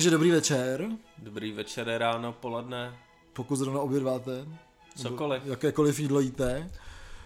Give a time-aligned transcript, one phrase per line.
[0.00, 0.88] Takže dobrý večer,
[1.18, 2.98] Dobrý večer, ráno, poledne,
[3.32, 4.46] pokud zrovna obědváte.
[4.96, 5.42] Cokoliv.
[5.46, 6.70] Jakékoliv jídlo jíte.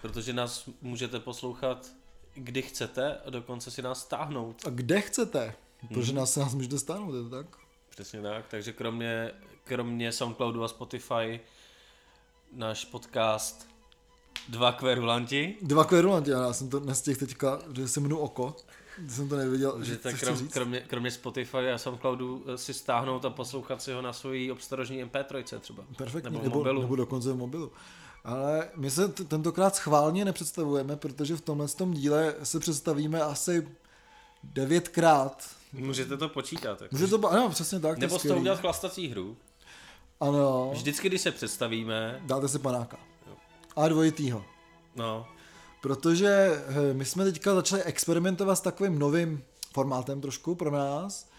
[0.01, 1.87] protože nás můžete poslouchat
[2.33, 4.61] kdy chcete a dokonce si nás stáhnout.
[4.65, 5.55] A kde chcete,
[5.87, 6.19] protože Mhm.
[6.19, 7.45] nás se nás můžete stáhnout, je to tak?
[7.89, 9.31] Přesně tak, takže kromě,
[9.63, 11.39] kromě Soundcloudu a Spotify
[12.51, 13.67] náš podcast
[14.49, 18.55] Dva kverulanti, Dva kverulanti, já jsem to nestihl teďka, že se jmenu Oko.
[19.09, 20.53] Jsem to nevěděl, že že to tak krom, říct.
[20.53, 25.05] kromě, kromě Spotify a Soundcloudu eh, si stáhnout a poslouchat si ho na svojí obstarožní
[25.05, 25.83] MP3 třeba.
[25.97, 26.81] Perfektní, nebo nebo, mobilu.
[26.81, 27.71] nebo dokonce v mobilu.
[28.23, 33.67] Ale my se t- tentokrát schválně nepředstavujeme, protože v tomhle tom díle se představíme asi
[34.43, 35.49] devětkrát.
[35.73, 36.81] Můžete to počítat.
[36.81, 36.95] Jako.
[36.95, 37.95] Může to ano, přesně tak.
[37.95, 38.39] to Nebo skvělý.
[38.39, 39.37] udělat chlastací hru.
[40.19, 42.97] Ano, Vždycky, když se představíme, dáte si panáka.
[43.27, 43.33] Jo.
[43.75, 44.45] A dvojitýho.
[44.95, 45.27] no,
[45.85, 46.27] Protože
[46.67, 51.29] eh, my jsme teďka začali experimentovat s takovým novým formátem trošku pro nás.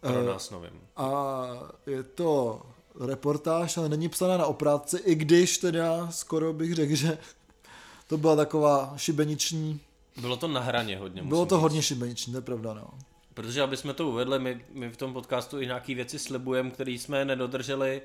[0.00, 0.70] pro Eh, nás novým.
[0.96, 1.42] A
[1.86, 2.62] je to
[3.06, 7.18] reportáž, ale není psaná na oprátce, i když teda skoro bych řekl, že
[8.06, 9.80] to byla taková šibeniční,
[10.20, 11.22] Bylo to na hraně hodně.
[11.22, 11.62] bylo to říct.
[11.62, 12.90] hodně šibeniční, to je pravda, no.
[13.34, 16.90] Protože aby jsme to uvedli, my, my v tom podcastu i nějaký věci slibujeme, které
[16.92, 18.02] jsme nedodrželi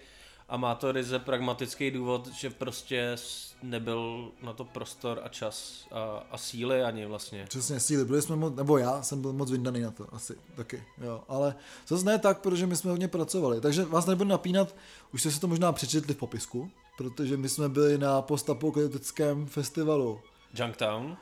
[0.51, 3.15] a má to ryze pragmatický důvod, že prostě
[3.63, 7.45] nebyl na to prostor a čas a, a síly ani vlastně.
[7.49, 10.83] Přesně, síly, byli jsme moc, nebo já jsem byl moc vyndaný na to, asi taky,
[11.01, 11.23] jo.
[11.27, 11.55] Ale
[11.87, 14.75] zase ne tak, protože my jsme hodně pracovali, takže vás nebudu napínat,
[15.13, 20.19] už jste si to možná přečetli v popisku, protože my jsme byli na postapokalyptickém festivalu
[20.53, 21.17] Junktown,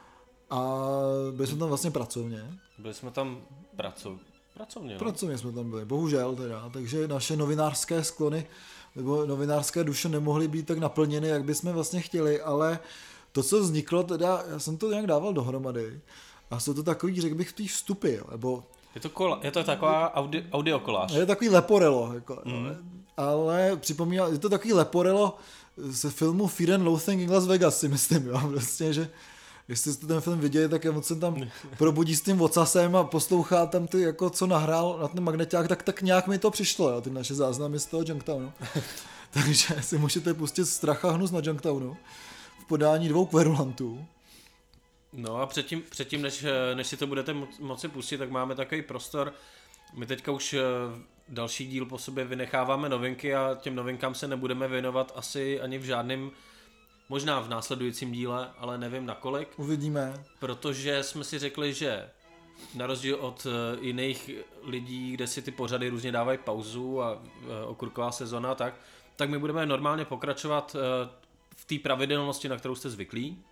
[0.50, 0.82] a
[1.32, 3.42] byli jsme tam vlastně pracovně, byli jsme tam
[3.76, 4.20] pracov,
[4.54, 4.94] pracovně.
[4.94, 5.00] No.
[5.00, 8.48] Pracovně jsme tam byli, bohužel teda, takže naše novinářské sklony
[8.96, 12.80] nebo novinářské duše nemohly být tak naplněny, jak bychom vlastně chtěli, ale
[13.32, 16.00] to, co vzniklo, teda, já jsem to nějak dával dohromady
[16.52, 18.64] a jsou to takový, řekl bych, ty vstupy, nebo
[18.96, 21.12] Je, to kola, je to taková audi, audiokoláž.
[21.12, 23.02] je takový leporelo, jako, mm.
[23.18, 25.38] ale připomíná, je to takový leporelo
[25.78, 29.10] ze filmu Fear and Loathing in Las Vegas, si myslím, jo, prostě, že
[29.70, 33.66] Jestli jste ten film viděli, tak on se tam probudí s tím ocasem a poslouchá
[33.66, 37.02] tam ty, jako co nahrál na ten magneták, tak, tak nějak mi to přišlo, jo,
[37.02, 38.54] ty naše záznamy z toho Junktownu.
[39.32, 41.98] Takže si můžete pustit strach a hnus na Junktownu
[42.60, 44.06] v podání dvou kverulantů.
[45.14, 48.82] No a předtím, předtím než, než si to budete mo- moci pustit, tak máme takový
[48.82, 49.34] prostor.
[49.94, 50.62] My teďka už eh,
[51.30, 55.84] další díl po sobě vynecháváme novinky a těm novinkám se nebudeme věnovat asi ani v
[55.84, 56.32] žádném,
[57.10, 60.24] možná v následujícím díle, ale nevím nakolik, Uvidíme.
[60.40, 62.10] protože jsme si řekli, že
[62.76, 64.30] na rozdíl od eh, jiných
[64.64, 68.74] lidí, kde si ty pořady různě dávají pauzu a eh, okurková sezona, tak,
[69.16, 71.10] tak my budeme normálně pokračovat eh,
[71.56, 73.44] v té pravidelnosti, na kterou jste zvyklí.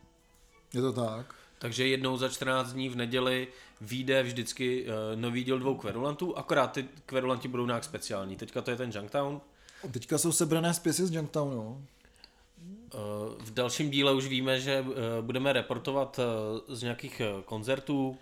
[0.73, 1.35] Je to tak.
[1.59, 3.47] Takže jednou za 14 dní v neděli
[3.81, 8.35] vyjde vždycky nový díl dvou kverulantů, akorát ty kverulanti budou nějak speciální.
[8.35, 9.41] Teďka to je ten Junktown.
[9.91, 11.85] Teďka jsou sebrané spisy z Junktownu.
[12.93, 18.09] Uh, v dalším díle už víme, že uh, budeme reportovat uh, z nějakých koncertů.
[18.09, 18.15] Uh,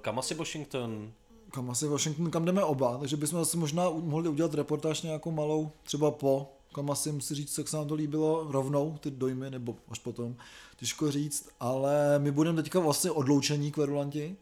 [0.00, 1.12] kam asi Washington?
[1.50, 5.70] Kam asi Washington, kam jdeme oba, takže bychom asi možná mohli udělat reportáž nějakou malou,
[5.82, 9.76] třeba po, kam asi musí říct, jak se nám to líbilo rovnou, ty dojmy, nebo
[9.90, 10.36] až potom,
[10.76, 14.36] těžko říct, ale my budeme teďka vlastně odloučení kverulanti,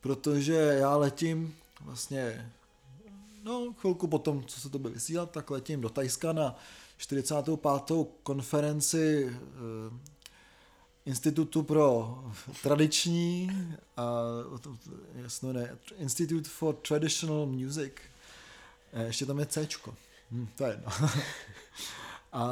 [0.00, 2.52] protože já letím vlastně,
[3.48, 6.56] no chvilku potom, co se to bude vysílat, tak letím do Tajska na
[6.96, 7.92] 45.
[8.22, 10.18] konferenci eh,
[11.06, 12.18] Institutu pro
[12.62, 13.50] tradiční
[13.96, 14.12] a
[15.14, 17.92] jasno ne, Institute for Traditional Music.
[18.92, 19.68] Eh, Ještě tam je C.
[20.30, 20.92] Hm, to je jedno.
[22.32, 22.50] A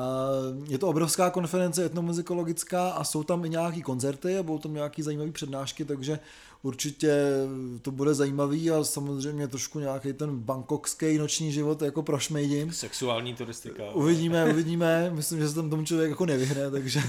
[0.64, 5.02] je to obrovská konference etnomuzikologická a jsou tam i nějaký koncerty a budou tam nějaký
[5.02, 6.18] zajímavé přednášky, takže
[6.66, 7.12] určitě
[7.82, 12.72] to bude zajímavý a samozřejmě trošku nějaký ten bangkokský noční život jako prošmejdím.
[12.72, 13.90] Sexuální turistika.
[13.90, 17.02] Uvidíme, uvidíme, myslím, že se tam tomu člověk jako nevyhne, takže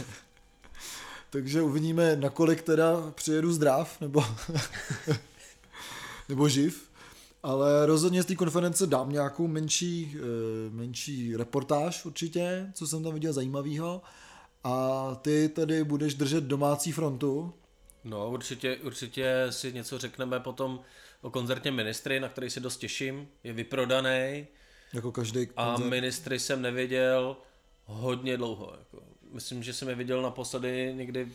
[1.29, 4.23] takže uvidíme, nakolik teda přijedu zdrav, nebo,
[6.29, 6.87] nebo živ.
[7.43, 10.19] Ale rozhodně z té konference dám nějakou menší, eh,
[10.69, 14.01] menší reportáž určitě, co jsem tam viděl zajímavého.
[14.63, 17.53] A ty tady budeš držet domácí frontu.
[18.09, 20.79] No určitě, určitě si něco řekneme potom
[21.21, 23.27] o koncertě Ministry, na který se dost těším.
[23.43, 24.47] Je vyprodaný.
[24.93, 25.89] Jako každý A koncert.
[25.89, 27.37] ministry jsem neviděl
[27.85, 28.73] hodně dlouho.
[28.79, 29.05] Jako.
[29.31, 31.27] Myslím, že jsem je viděl naposledy někdy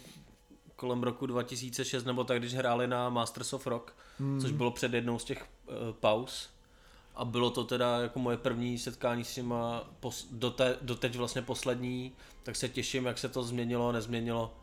[0.77, 4.41] kolem roku 2006 nebo tak, když hráli na Masters of Rock, hmm.
[4.41, 6.49] což bylo před jednou z těch uh, pauz.
[7.15, 12.13] A bylo to teda jako moje první setkání s nima, pos, dote, doteď vlastně poslední,
[12.43, 14.55] tak se těším, jak se to změnilo, nezměnilo.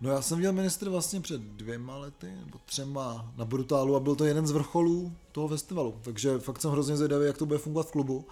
[0.00, 4.14] No já jsem viděl ministry vlastně před dvěma lety, nebo třema na Brutálu a byl
[4.16, 5.94] to jeden z vrcholů toho festivalu.
[6.02, 8.24] Takže fakt jsem hrozně zvědavý, jak to bude fungovat v klubu,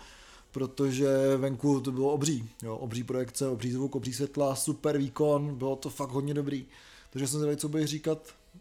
[0.53, 2.49] protože venku to bylo obří.
[2.63, 6.67] Jo, obří projekce, obří zvuk, obří světla, super výkon, bylo to fakt hodně dobrý.
[7.11, 8.19] Takže jsem zvědavý, co bude říkat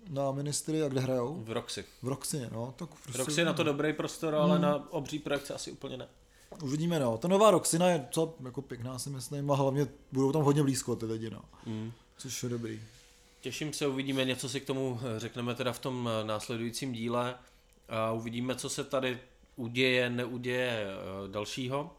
[0.09, 1.43] na ministry a kde hrajou.
[1.43, 1.85] V Roxy.
[2.03, 2.73] V Roxy, no.
[2.77, 6.07] Tak prostě Roxy je na to dobrý prostor, ale na obří projekce asi úplně ne.
[6.63, 7.17] Uvidíme, no.
[7.17, 10.95] Ta nová Roxina je co jako pěkná, si myslím, a hlavně budou tam hodně blízko
[10.95, 11.41] ty lidi, no.
[11.65, 11.91] Mm.
[12.17, 12.81] Což je dobrý.
[13.45, 17.35] Těším se, uvidíme, něco si k tomu eh, řekneme teda v tom eh, následujícím díle
[17.89, 19.19] a uvidíme, co se tady
[19.55, 21.97] uděje, neuděje eh, dalšího.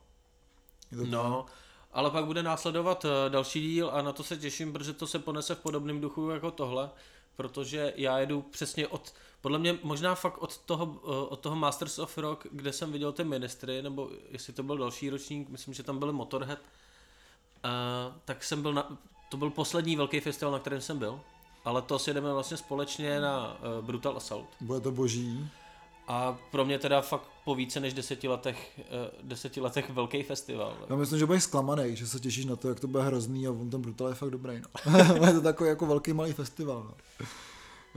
[0.90, 1.46] No,
[1.92, 5.54] ale pak bude následovat další díl a na to se těším, protože to se ponese
[5.54, 6.90] v podobném duchu jako tohle,
[7.36, 10.86] protože já jedu přesně od, podle mě možná fakt od toho,
[11.28, 15.10] od toho Masters of Rock, kde jsem viděl ty ministry, nebo jestli to byl další
[15.10, 16.58] ročník, myslím, že tam byly Motorhead,
[18.24, 21.20] tak jsem byl na, to byl poslední velký festival, na kterém jsem byl,
[21.66, 24.46] ale to si jdeme vlastně společně na uh, Brutal Assault.
[24.60, 25.50] Bude to boží.
[26.08, 28.84] A pro mě teda fakt po více než deseti letech, uh,
[29.22, 30.76] deseti letech velký festival.
[30.90, 33.50] Já myslím, že budeš zklamaný, že se těšíš na to, jak to bude hrozný a
[33.50, 34.60] on ten Brutal je fakt dobrý.
[34.60, 35.26] No.
[35.26, 36.82] je to takový jako velký malý festival.
[36.84, 36.94] No.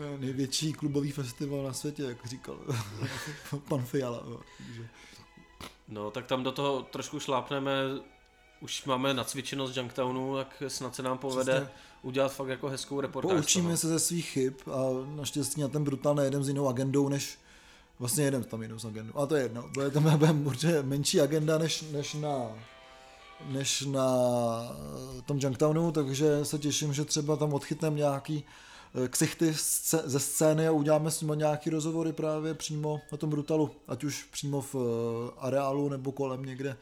[0.05, 2.57] Je Největší klubový festival na světě, jak říkal
[3.67, 4.23] pan Fiala.
[4.29, 4.39] No.
[4.57, 4.87] Takže
[5.87, 7.71] No, tak tam do toho trošku šlápneme,
[8.61, 11.69] už máme nacvičeno z Junktownu, tak snad se nám povede Přesně.
[12.01, 13.31] udělat fakt jako hezkou reportáž.
[13.31, 14.77] Poučíme se ze svých chyb a
[15.15, 17.39] naštěstí na ten Brutal nejedem s jinou agendou, než
[17.99, 19.17] vlastně jedem tam jinou s agendou.
[19.17, 22.51] A to je jedno, bude tam bude určitě menší agenda než, než na
[23.47, 24.07] než na
[25.17, 28.43] eh, tom Junktownu, takže se těším, že třeba tam odchytneme nějaký
[29.03, 29.53] eh, ksichty
[30.03, 34.23] ze scény a uděláme s nimi nějaký rozhovory právě přímo na tom Brutalu, ať už
[34.23, 36.77] přímo v eh, areálu nebo kolem někde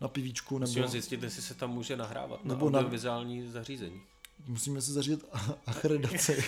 [0.00, 4.00] na pivíčku, nebo Musíme zjistit, jestli se tam může nahrávat na Nebo na- audiovizuální zařízení.
[4.46, 5.24] musíme si zařídit
[5.66, 6.44] akreditaci.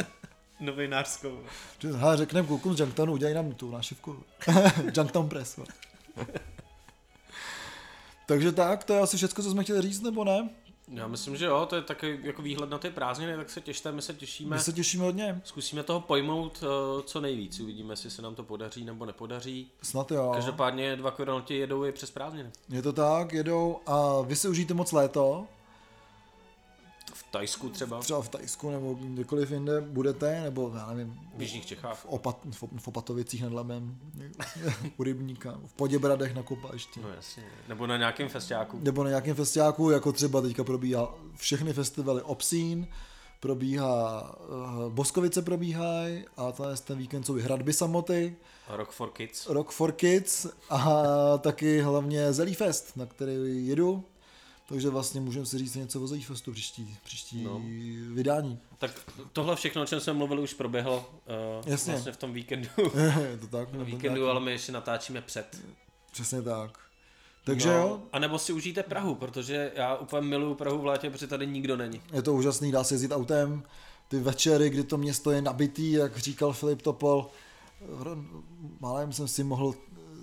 [0.60, 1.40] Novinářskou.
[1.96, 4.22] Hele, řekneme klukům z Junktownu, udělají nám tu nášivku.
[4.96, 5.56] Junktown Press.
[8.26, 10.48] Takže tak, to je asi všechno, co jsme chtěli říct, nebo ne?
[10.88, 13.92] Já myslím, že jo, to je takový jako výhled na ty prázdniny, tak se těšte,
[13.92, 14.56] my se těšíme.
[14.56, 15.40] My se těšíme hodně.
[15.44, 19.70] Zkusíme toho pojmout uh, co nejvíc, uvidíme, jestli se nám to podaří nebo nepodaří.
[19.82, 20.30] Snad jo.
[20.34, 22.50] Každopádně dva kvěrnoti jedou i přes prázdniny.
[22.68, 25.46] Je to tak, jedou a vy si užijte moc léto,
[27.36, 31.98] Tajsku třeba, třeba v Tajsku nebo kdekoliv jinde budete, nebo já nevím, v Jižních Čechách.
[31.98, 33.98] v, Opat, v, v Opatovicích nad Labem,
[34.96, 37.00] u Rybníka, v Poděbradech na Kopášti.
[37.00, 37.42] No jasně.
[37.68, 38.78] Nebo na nějakém festiáku.
[38.82, 42.88] Nebo na nějakém festiáku, jako třeba teďka probíhá všechny festivaly Obsín,
[43.40, 46.52] probíhá, uh, Boskovice probíhají a
[46.84, 48.36] ten víkend jsou i hradby samoty,
[48.68, 49.46] Rock for Kids.
[49.46, 51.02] Rock for Kids a
[51.38, 54.04] taky hlavně Zelí Fest, na který jedu.
[54.68, 57.60] Takže vlastně můžeme si říct něco o Zelí Festu příští, příští No.
[58.14, 58.58] vydání.
[58.78, 58.90] Tak
[59.32, 61.10] tohle všechno, o čem jsem mluvil, už proběhlo
[61.62, 61.92] uh, Jasně.
[61.92, 62.68] vlastně v tom víkendu.
[63.30, 63.68] je to tak?
[63.68, 64.30] v víkendu, tak?
[64.30, 65.60] ale my ještě natáčíme před.
[66.12, 66.78] Přesně tak.
[67.44, 71.10] Takže no, jo, A nebo si užijte Prahu, protože já úplně miluju Prahu v létě,
[71.10, 72.00] protože tady nikdo není.
[72.12, 73.62] je to úžasný, dá se jezdit autem.
[74.08, 77.30] Ty večery, kdy to město je nabitý, jak říkal Filip Topol,
[78.80, 79.74] málem jsem si mohl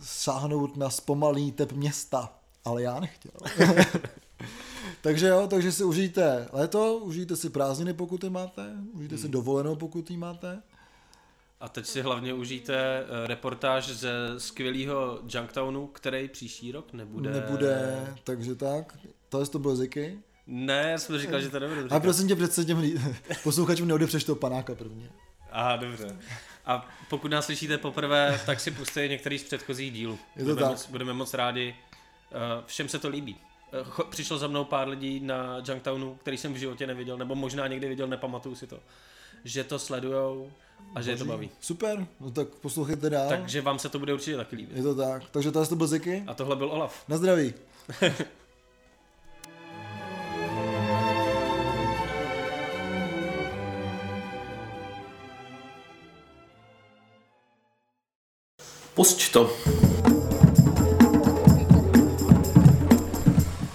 [0.01, 2.33] sáhnout na zpomalý tep města,
[2.65, 3.31] ale já nechtěl.
[5.01, 9.75] takže jo, takže si užijte léto, užijte si prázdniny, pokud je máte, užijte si dovolenou,
[9.75, 10.61] pokud ji máte.
[11.59, 17.31] A teď si hlavně užijte eh, reportáž ze skvělého Junktownu, který příští rok nebude.
[17.31, 18.97] Nebude, takže tak.
[19.29, 20.19] Tohle to bylo Ziky.
[20.47, 22.93] Ne, jsme říkal, že to nebude A prosím tě, přece těm
[23.43, 25.09] posluchačům neodepřeš toho panáka prvně.
[25.51, 26.17] Aha, dobře.
[26.65, 30.19] A pokud nás slyšíte poprvé, tak si puste některý z předchozích dílů.
[30.35, 30.71] Je to budeme, tak.
[30.71, 31.75] Moc, budeme moc rádi.
[32.31, 33.37] Eh, Všem se to líbí.
[33.81, 37.67] Eh, Přišlo za mnou pár lidí na Junktownu, který jsem v životě neviděl, nebo možná
[37.67, 38.79] někdy viděl, nepamatuju si to.
[39.43, 40.51] Že to sledujou
[40.95, 41.49] a že je to baví.
[41.59, 43.29] Super, no tak poslouchejte dál.
[43.29, 44.77] Takže vám se to bude určitě taky líbit.
[44.77, 45.23] Je to tak.
[45.31, 46.23] Takže tohle to byl Ziky.
[46.27, 47.03] A tohle byl Olaf.
[47.07, 47.53] Na zdraví.
[58.95, 59.49] Pusť to.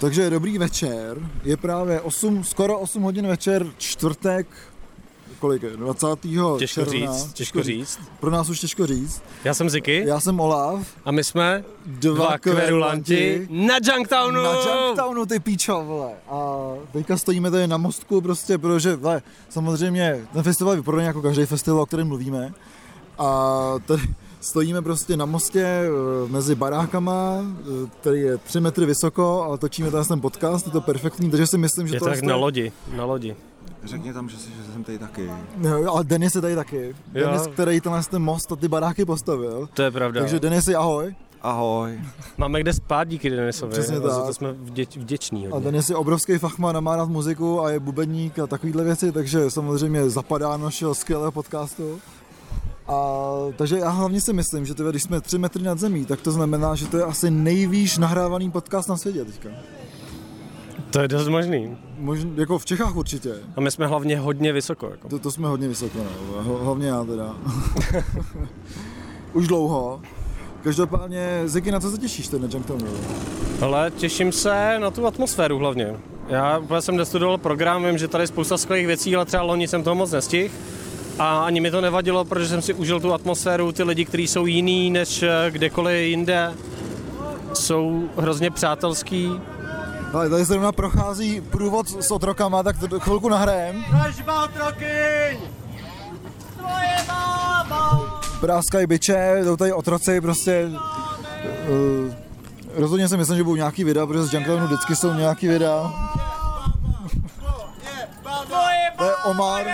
[0.00, 1.30] Takže dobrý večer.
[1.44, 4.46] Je právě 8, skoro 8 hodin večer, čtvrtek,
[5.38, 6.06] kolik je, 20.
[6.58, 6.90] Těžko června.
[6.90, 7.98] říct, těžko říct.
[8.20, 9.22] Pro nás už těžko říct.
[9.44, 14.42] Já jsem Ziky Já jsem Olaf, a my jsme dva, dva kverulanti na Junktownu.
[14.42, 16.12] na Junktownu, ty píčo, vole.
[16.28, 21.22] A teďka stojíme tady na mostku prostě, protože, vole, samozřejmě ten festival je podobně jako
[21.22, 22.52] každý festival, o kterém mluvíme.
[23.18, 24.02] A tady
[24.48, 25.88] stojíme prostě na mostě eh,
[26.28, 30.80] mezi barákama, eh, který je 3 metry vysoko a točíme ten ten podcast, je to
[30.80, 33.36] perfektní, takže si myslím, že Je to to tak na lodi, na lodi.
[33.84, 35.30] Řekni tam, že, jsi, že jsem tady taky.
[35.60, 36.94] Jo, ale Denis je tady taky.
[37.14, 37.26] Jo.
[37.26, 39.68] Denis, který tenhle ten most a ty baráky postavil.
[39.74, 40.20] To je pravda.
[40.20, 41.14] Takže Denisi, ahoj.
[41.42, 42.00] Ahoj.
[42.36, 43.72] Máme kde spát díky Denisovi.
[43.72, 44.26] Přesně a za tak.
[44.26, 45.46] to jsme vděč, vděční.
[45.46, 45.64] A Hodně.
[45.64, 49.50] Denis je obrovský fachman a má rád muziku a je bubeník a takovýhle věci, takže
[49.50, 52.00] samozřejmě zapadá do našeho skvělého podcastu.
[52.88, 53.22] A,
[53.56, 56.32] takže já hlavně si myslím, že tyhle, když jsme 3 metry nad zemí, tak to
[56.32, 59.48] znamená, že to je asi nejvýš nahrávaný podcast na světě teďka.
[60.90, 61.76] To je dost možný.
[61.98, 63.34] Možná, jako v Čechách určitě.
[63.56, 64.86] A my jsme hlavně hodně vysoko.
[64.90, 65.08] Jako.
[65.08, 66.42] To, to jsme hodně vysoko, no.
[66.42, 67.34] Hlavně já teda.
[69.32, 70.00] Už dlouho.
[70.62, 72.88] Každopádně, Ziky, na co se těšíš ten Junktownu?
[73.60, 75.96] Ale těším se na tu atmosféru hlavně.
[76.28, 79.68] Já úplně jsem nestudoval program, vím, že tady je spousta skvělých věcí, ale třeba loni
[79.68, 80.54] jsem toho moc nestihl.
[81.18, 84.46] A ani mi to nevadilo, protože jsem si užil tu atmosféru, ty lidi, kteří jsou
[84.46, 86.54] jiný než eh, kdekoliv jinde,
[87.54, 89.40] jsou hrozně přátelský.
[90.12, 93.84] Ale tady zrovna prochází průvod s otrokama, tak to chvilku nahrajem.
[93.90, 95.38] Dražba otrokyň!
[96.56, 98.20] Tvoje máma!
[98.40, 100.70] Práskají byče, jdou tady otroci, prostě...
[101.68, 102.12] Uh,
[102.74, 105.92] rozhodně si myslím, že budou nějaký videa, protože z Junktownu vždycky jsou nějaký videa.
[108.46, 109.66] Tvoje To je Omar,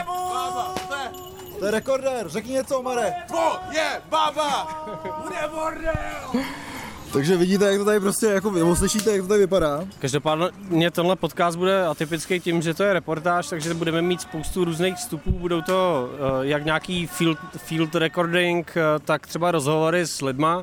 [1.65, 3.15] to je rekordér, řekni něco Omare.
[3.27, 4.85] tvoje baba!
[5.23, 6.45] Bude bordel!
[7.13, 9.85] Takže vidíte, jak to tady prostě, jako, nebo slyšíte, jak to tady vypadá.
[9.99, 14.97] Každopádně tenhle podcast bude atypický tím, že to je reportáž, takže budeme mít spoustu různých
[14.97, 15.31] vstupů.
[15.31, 20.63] Budou to eh, jak nějaký field, field recording, eh, tak třeba rozhovory s lidma,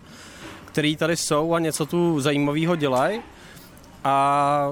[0.65, 3.21] který tady jsou a něco tu zajímavého dělají.
[4.03, 4.71] A,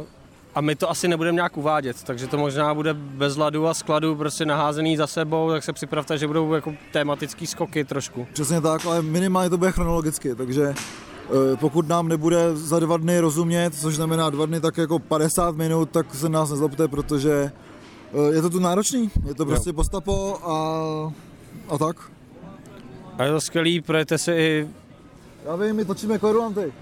[0.60, 4.16] a my to asi nebudeme nějak uvádět, takže to možná bude bez ladu a skladu
[4.16, 8.28] prostě naházený za sebou, tak se připravte, že budou jako tematický skoky trošku.
[8.34, 13.20] Přesně tak, ale minimálně to bude chronologicky, takže eh, pokud nám nebude za dva dny
[13.20, 17.52] rozumět, což znamená dva dny tak jako 50 minut, tak se nás nezlobte, protože
[18.14, 21.14] eh, je to tu náročný, je to prostě postapo a,
[21.70, 22.12] a tak.
[23.18, 24.68] A je to skvělý, projete si i
[25.46, 26.74] Já vím, my točíme korulanty.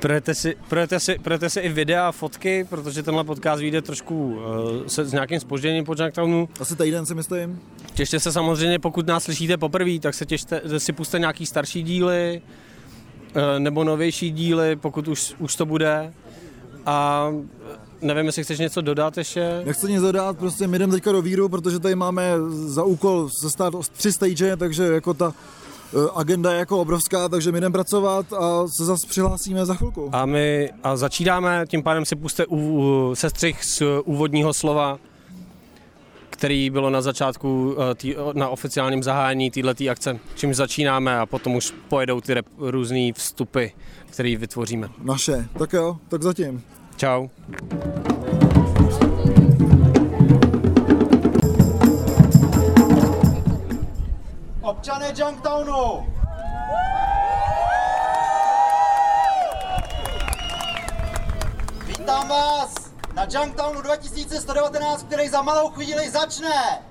[0.00, 4.34] Projete si, projete, si, projete si i videa a fotky, protože tenhle podcast vyjde trošku
[4.34, 6.48] uh, se, s nějakým spožděním po Junktownu.
[6.60, 7.60] Asi týden si myslím.
[7.94, 12.42] Těšte se samozřejmě, pokud nás slyšíte poprvé, tak se těšte, si puste nějaký starší díly
[13.36, 16.12] uh, nebo novější díly, pokud už, už to bude.
[16.86, 17.28] A
[18.02, 19.62] nevím, jestli chceš něco dodat ještě.
[19.64, 23.50] Nechci nic dodat, prostě my jdeme teďka do víru, protože tady máme za úkol se
[23.50, 25.34] stát o tři stage, takže jako ta
[26.14, 30.10] agenda je jako obrovská, takže my jdeme pracovat a se zase přihlásíme za chvilku.
[30.12, 34.98] A my a začínáme, tím pádem si puste u, u, sestřih z úvodního slova,
[36.30, 40.18] který bylo na začátku eh, tý, na oficiálním zahájení této akce.
[40.34, 43.66] Čím začínáme a potom už pojedou ty rep, různý vstupy,
[44.10, 44.88] který vytvoříme.
[45.02, 45.48] Naše.
[45.58, 46.62] Tak jo, tak zatím.
[46.96, 47.28] Čau.
[54.66, 56.06] Občané Junktownu!
[61.86, 62.74] Vítám vás
[63.14, 66.82] na Junktownu 2119, který za malou chvíli začne!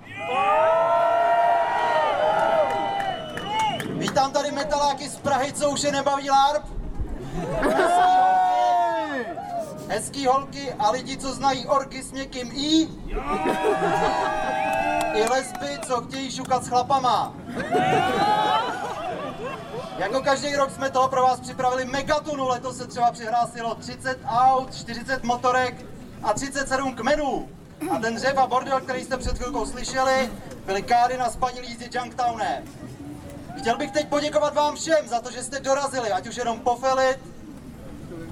[3.90, 6.66] Vítám tady metaláky z Prahy, co už je nebaví LARP.
[9.88, 12.88] Hezký holky, a lidi, co znají orky s měkkým I.
[15.16, 17.34] I lesby, co chtějí šukat s chlapama.
[19.98, 22.48] Jako každý rok jsme toho pro vás připravili megatonu.
[22.48, 25.86] Letos se třeba přihlásilo 30 aut, 40 motorek
[26.24, 27.50] a 37 kmenů.
[27.92, 30.32] A ten řev a bordel, který jste před chvilkou slyšeli,
[30.66, 32.64] byly káry na spaní lízdy Junktownem.
[33.58, 37.20] Chtěl bych teď poděkovat vám všem za to, že jste dorazili, ať už jenom pofelit,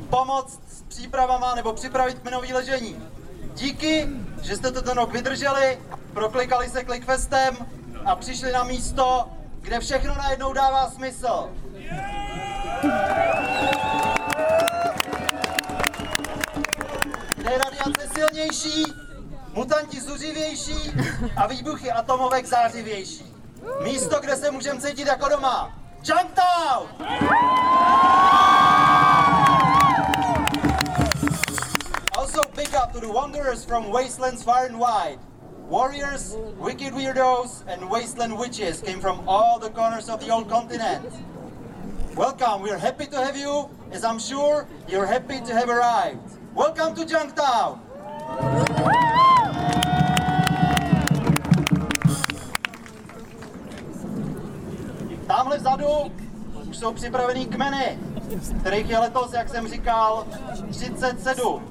[0.09, 3.09] pomoct s přípravama nebo připravit kmenový ležení.
[3.53, 4.07] Díky,
[4.41, 5.79] že jste to ten rok vydrželi,
[6.13, 7.57] proklikali se Clickfestem
[8.05, 9.29] a přišli na místo,
[9.61, 11.49] kde všechno najednou dává smysl.
[17.35, 18.83] Kde je radiace silnější,
[19.53, 20.91] mutanti zuřivější
[21.35, 23.33] a výbuchy atomovek zářivější.
[23.83, 25.79] Místo, kde se můžeme cítit jako doma.
[26.03, 26.87] Junktown!
[32.17, 35.32] Also big up to the wanderers from wastelands far and wide.
[35.69, 41.05] Warriors, wicked weirdos, and wasteland witches came from all the corners of the old continent.
[42.15, 46.19] Welcome, we're happy to have you, as I'm sure you're happy to have arrived.
[46.53, 47.79] Welcome to Junktown!
[55.27, 56.11] Tamhle vzadu
[56.69, 57.99] už jsou připravený kmeny,
[58.59, 60.25] kterých je letos, jak jsem říkal,
[60.69, 61.63] 37.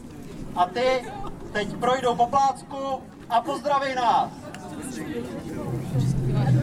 [0.57, 1.05] A ty
[1.53, 4.31] teď projdou po plácku a pozdraví nás.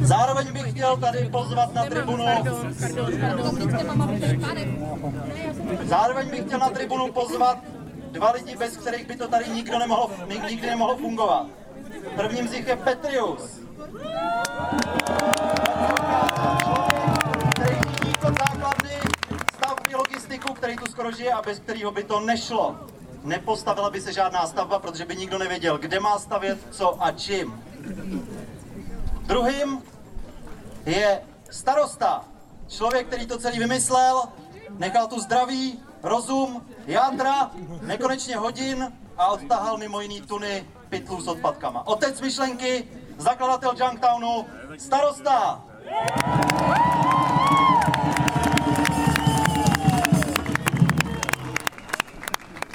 [0.01, 2.25] Zároveň bych chtěl tady pozvat na tribunu
[5.83, 7.57] Zároveň bych chtěl na tribunu pozvat
[8.11, 10.11] dva lidi, bez kterých by to tady nikdo nemohlo,
[10.49, 11.47] nikdy nemohlo fungovat.
[12.15, 13.59] Prvním z nich je Petrius.
[17.51, 17.79] Který
[18.21, 18.97] kod základny,
[19.53, 22.75] stavby logistiku, který tu skoro žije a bez kterého by to nešlo.
[23.23, 27.63] Nepostavila by se žádná stavba, protože by nikdo nevěděl, kde má stavět, co a čím.
[29.21, 29.83] Druhým
[30.85, 31.21] je
[31.51, 32.25] starosta.
[32.67, 34.23] Člověk, který to celý vymyslel,
[34.69, 41.88] nechal tu zdraví, rozum, jádra, nekonečně hodin a odtahal mimo jiný tuny pytlů s odpadkama.
[41.88, 44.45] Otec myšlenky, zakladatel Junktownu,
[44.77, 45.63] starosta!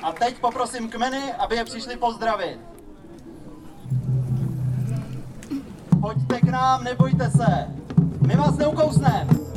[0.04, 2.60] A teď poprosím kmeny, aby je přišli pozdravit.
[6.00, 7.68] Pojďte k nám, nebojte se.
[8.26, 9.53] My vás neukousneme.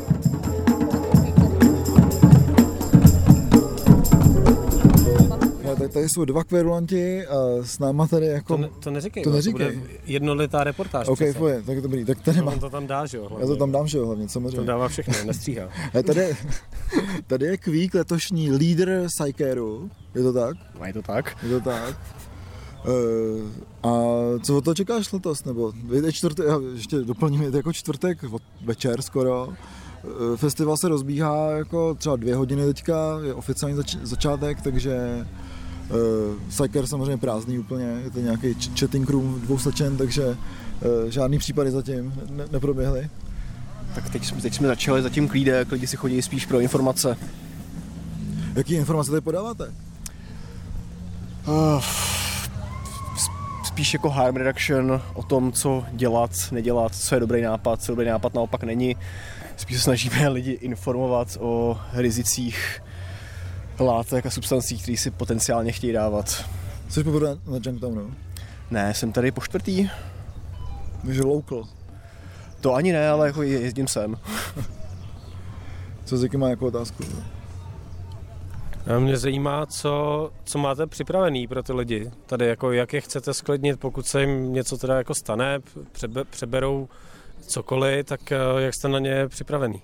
[5.68, 8.56] No, tady, tady jsou dva kverulanti a s náma tady jako...
[8.56, 9.76] To, ne, to neříkej, To no, neříkej.
[9.76, 11.08] bude jednolitá reportáž.
[11.08, 12.56] OK, pojď, tak dobrý, tak tady On má...
[12.56, 13.24] to tam dá, že jo?
[13.24, 13.56] Já to hlavně.
[13.56, 14.68] tam dám, že jo, hlavně, To samozřejmě.
[14.68, 15.68] dává všechno, nestříhá.
[16.00, 16.38] A tady,
[17.28, 20.58] tady je Kvík, letošní lídr Psycheru, je to tak?
[20.80, 21.38] A je to tak?
[21.44, 22.00] Je to tak?
[22.88, 23.50] Uh,
[23.84, 23.90] a
[24.44, 25.46] co od toho čekáš letos?
[25.46, 29.50] Nebo je čtvrtek, já ještě doplním, je to jako čtvrtek od večer skoro.
[30.34, 35.28] Eh, Festival se rozbíhá jako třeba dvě hodiny teďka, je oficiální zač- začátek, takže
[35.89, 35.98] uh,
[36.50, 40.36] Psyker samozřejmě prázdný úplně, je to nějaký ch- chatting room dvou slečen, takže uh,
[41.10, 43.10] žádný případy zatím ne- neproběhly.
[43.96, 47.17] Tak teď, jsme- teď jsme začali zatím klídek, lidi si chodí spíš pro informace.
[48.56, 49.74] Jaký informace tady podáváte?
[51.48, 51.83] Uh,
[53.66, 58.05] spíš jako harm reduction o tom, co dělat, nedělat, co je dobrý nápad, co dobrý
[58.07, 58.96] nápad naopak není.
[59.57, 62.81] Spíš se snažíme lidi informovat o rizicích
[63.79, 66.46] látek a substancí, které si potenciálně chtějí dávat.
[66.90, 68.13] Jsi poprvé na Junktownu?
[68.72, 69.90] Ne, jsem tady po čtvrtý.
[71.05, 71.63] Takže local.
[72.61, 74.18] To ani ne, ale jako je- jezdím sem.
[76.05, 77.03] Co Ziky má jako otázku?
[78.96, 82.11] A Mě zajímá, co, co máte připravený pro ty lidi.
[82.25, 85.59] Tady jako jak je chcete sklidnit, pokud se jim něco teda jako stane,
[85.92, 86.90] přebe, přeberou
[87.48, 89.81] cokoliv, tak eh, jak jste na ně připravený?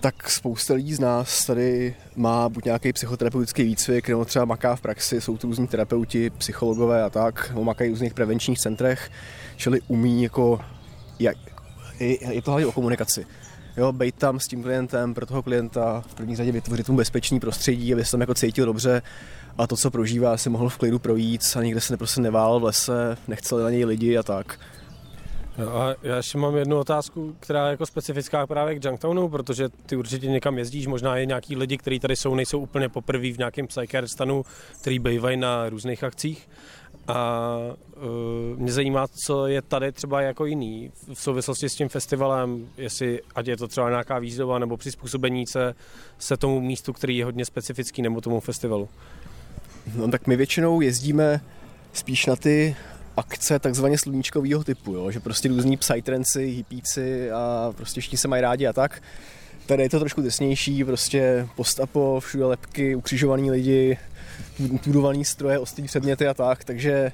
[0.00, 4.80] Tak spousta lidí z nás tady má buď nějaký psychoterapeutický výcvik, nebo třeba maká v
[4.80, 9.10] praxi, jsou tu různí terapeuti, psychologové a tak, nebo makají v různých prevenčních centrech,
[9.56, 10.60] čili umí jako,
[11.18, 11.36] jak,
[12.00, 13.26] je, to hlavně o komunikaci.
[13.76, 17.40] Jo, bejt tam s tím klientem, pro toho klienta v první řadě vytvořit mu bezpečný
[17.40, 19.02] prostředí, aby se tam jako cítil dobře
[19.58, 22.64] a to, co prožívá, si mohl v klidu projít a nikde se prostě nevál v
[22.64, 24.58] lese, nechceli na něj lidi a tak.
[25.58, 29.68] No a já ještě mám jednu otázku, která je jako specifická právě k Junktownu, protože
[29.68, 33.38] ty určitě někam jezdíš, možná je nějaký lidi, kteří tady jsou, nejsou úplně poprvé v
[33.38, 34.44] nějakém psychiatr stanu,
[34.80, 36.48] který bývají na různých akcích.
[37.08, 37.58] A
[37.96, 43.20] uh, mě zajímá, co je tady třeba jako jiný v souvislosti s tím festivalem, jestli
[43.34, 45.74] ať je to třeba nějaká výzdoba nebo přizpůsobení se,
[46.18, 48.88] se tomu místu, který je hodně specifický, nebo tomu festivalu.
[49.96, 51.40] No tak my většinou jezdíme
[51.92, 52.76] spíš na ty
[53.18, 55.10] akce takzvaně sluníčkového typu, jo?
[55.10, 59.02] že prostě různí psytrenci, hippíci a prostě všichni se mají rádi a tak.
[59.66, 63.98] Tady je to trošku drsnější, prostě postapo, všude lepky, ukřižovaný lidi,
[64.84, 67.12] tudovaný stroje, ostrý předměty a tak, takže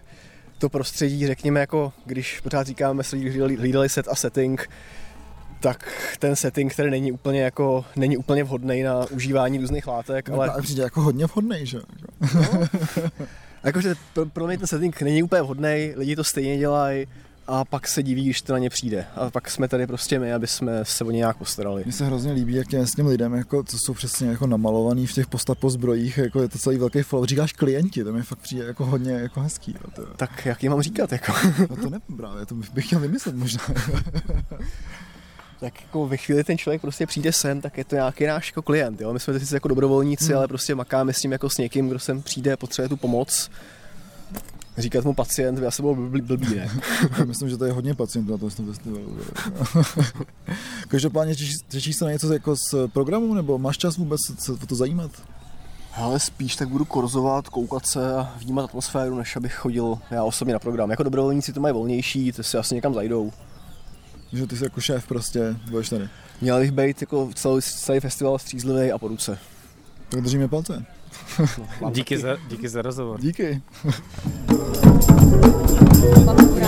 [0.59, 3.03] to prostředí, řekněme, jako když pořád říkáme,
[3.59, 4.71] hlídali set a setting,
[5.61, 10.49] tak ten setting, který není úplně jako, není úplně vhodný na užívání různých látek, Ale
[10.49, 11.79] ale přijde jako hodně vhodný, že?
[11.79, 12.69] A
[13.65, 17.07] Jakože pro, pro mě ten setting není úplně vhodný, lidi to stejně dělají
[17.47, 19.07] a pak se diví, když to na ně přijde.
[19.17, 21.83] A pak jsme tady prostě my, aby jsme se o ně nějak postarali.
[21.85, 25.07] Mně se hrozně líbí, jak těm, s těm lidem, jako, co jsou přesně jako namalovaný
[25.07, 27.25] v těch postapo zbrojích, jako je to celý velký flow.
[27.25, 29.75] Říkáš klienti, to mi fakt přijde jako hodně jako hezký.
[29.85, 31.33] Jo, to, Tak jak jim mám říkat, jako?
[31.71, 33.61] no to ne, právě, to bych chtěl vymyslet možná.
[35.65, 38.63] tak jako ve chvíli ten člověk prostě přijde sem, tak je to nějaký náš jako
[38.63, 39.13] klient, jo?
[39.13, 40.37] My jsme sice jako dobrovolníci, Hmm.
[40.37, 43.51] ale prostě makáme s tím jako s někým, kdo sem přijde, potřebuje tu pomoc.
[44.79, 46.71] Říkat mu pacient, by asi bylo blbý, blbý ne?
[47.19, 49.17] Já myslím, že to je hodně pacientů na tom festivalu.
[50.89, 54.57] Každopádně těšíš, těšíš se na něco jako z programu, nebo máš čas vůbec se o
[54.67, 55.11] to zajímat?
[55.95, 60.53] Ale spíš tak budu korzovat, koukat se a vnímat atmosféru, než abych chodil já osobně
[60.53, 60.91] na program.
[60.91, 63.33] Jako dobrovolníci to mají volnější, to si asi někam zajdou.
[64.35, 66.09] Že ty jsi jako šéf prostě, budeš tady.
[66.41, 69.39] Měl bych být jako celý, celý festival střízlivý a po ruce.
[70.09, 70.85] Tak držíme palce.
[71.91, 73.21] Díky za, díky za rozhovor.
[73.21, 73.63] Díky.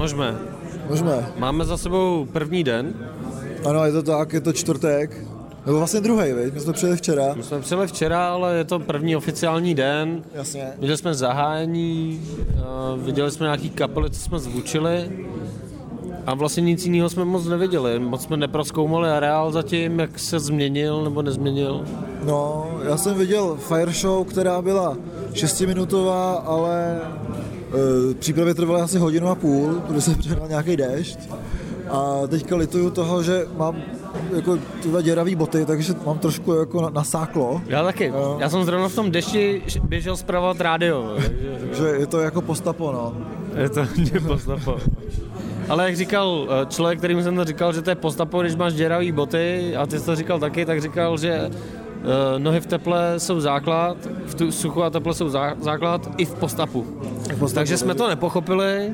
[0.00, 0.38] Můžeme?
[0.90, 1.32] Můžeme.
[1.38, 2.94] Máme za sebou první den.
[3.68, 5.24] Ano, je to tak, je to čtvrtek.
[5.66, 6.54] Nebo vlastně druhý, viď?
[6.54, 7.34] My jsme přijeli včera.
[7.36, 10.22] My jsme přijeli včera, ale je to první oficiální den.
[10.34, 10.68] Jasně.
[10.78, 12.62] Viděli jsme zahájení, eh,
[12.96, 15.10] viděli jsme nějaký kapely, co jsme zvučili.
[16.26, 17.98] A vlastně nic jiného jsme moc neviděli.
[17.98, 21.84] Moc jsme neproskoumali areál zatím, jak se změnil nebo nezměnil.
[22.24, 24.96] No, já jsem viděl fire show, která byla
[25.34, 27.00] šestiminutová, ale
[28.10, 31.18] e, přípravy trvaly asi hodinu a půl, protože se přihnal nějaký déšť.
[31.90, 33.76] A teďka lituju toho, že mám
[34.36, 37.62] jako tyhle děravý boty, takže mám trošku jako na- nasáklo.
[37.66, 38.04] Já taky.
[38.06, 38.36] Jo.
[38.40, 41.16] Já jsem zrovna v tom dešti běžel zpravovat rádio.
[41.60, 43.12] takže že je to jako postapo, no.
[43.62, 44.78] Je to hodně postapo.
[45.68, 48.74] Ale jak říkal eh, člověk, kterým jsem to říkal, že to je postapo, když máš
[48.74, 51.50] děravý boty, a ty jsi to říkal taky, tak říkal, že eh,
[52.38, 56.34] nohy v teple jsou základ, v tu suchu a teple jsou zá, základ i v
[56.34, 56.82] postapu.
[57.38, 58.92] Postapo, Takže jsme to nepochopili.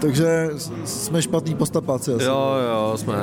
[0.00, 0.50] Takže
[0.84, 2.24] jsme špatný postapáci asi.
[2.24, 3.14] Jo, jo, jsme.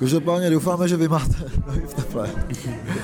[0.00, 1.34] Každopádně doufáme, že vy máte
[1.66, 2.30] nohy v teple.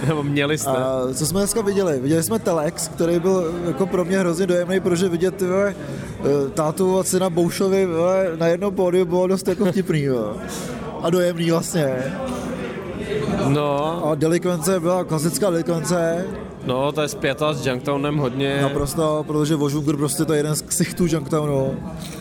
[0.06, 0.70] Nebo měli jste.
[0.70, 2.00] A co jsme dneska viděli?
[2.00, 5.74] Viděli jsme Telex, který byl jako pro mě hrozně dojemný, protože vidět ty vole,
[6.20, 7.88] eh, tátu a syna Boušovi
[8.38, 10.08] na jednom pódiu bylo dost jako vtipný.
[11.02, 12.12] A dojemný vlastně.
[13.48, 16.26] No, A delikvence byla klasická delikvence,
[16.66, 18.62] no, to je zpěta s Junktownem hodně.
[18.62, 21.74] naprosto, protože Vožungr prostě to je jeden z ksichtů Junktownu.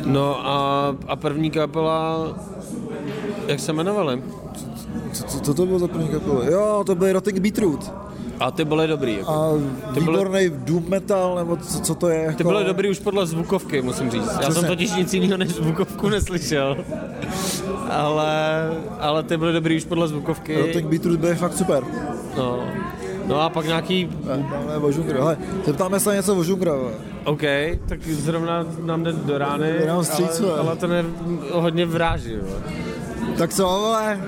[0.06, 2.28] No a, a první kapela,
[3.48, 4.24] jak se jmenovali?
[5.14, 6.42] Co, co, co to bylo za první kapelu?
[6.44, 7.92] Jo, to byl Rotting Beetroot.
[8.40, 9.18] A ty byly dobrý.
[9.18, 9.32] Jako.
[9.32, 12.22] A Ty byly- výborný doom metal, nebo co, co to je?
[12.22, 12.38] Jako...
[12.38, 14.28] Ty byly dobrý už podle zvukovky, musím říct.
[14.32, 14.54] Já Přesně.
[14.56, 16.78] jsem totiž nic jiného než zvukovku neslyšel.
[17.90, 20.58] Ale, ale ty byly dobrý už podle zvukovky.
[20.62, 21.84] Rotting Beetroot byl fakt super.
[22.38, 22.60] No.
[23.28, 25.14] no a pak nějaký, Tamhle Vožungr.
[25.14, 26.74] Hele, zeptáme se něco Vožungra.
[26.76, 26.92] vole.
[27.26, 27.42] OK,
[27.90, 31.06] tak zrovna nám jde do rány, vstříc, ale, ale ten je
[31.54, 32.34] hodně vráží.
[32.34, 32.42] Jo.
[33.38, 34.22] Tak co, vole?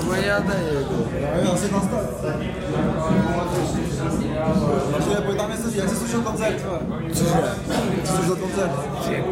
[0.00, 0.94] Co tady, jako?
[1.42, 2.00] Já asi nastav.
[4.92, 6.62] Takže pojď tam něco jak jsi slyšel koncert?
[7.12, 7.30] Cože?
[7.96, 8.70] Jak jsi slyšel koncert?
[9.04, 9.24] Ty.